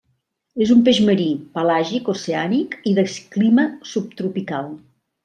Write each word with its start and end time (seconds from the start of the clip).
És 0.65 0.69
un 0.75 0.79
peix 0.85 1.01
marí, 1.09 1.27
pelàgic-oceànic 1.57 2.73
i 2.93 2.97
de 3.01 3.05
clima 3.37 3.67
subtropical. 3.91 4.73